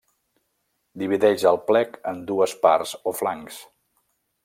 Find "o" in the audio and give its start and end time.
3.13-3.15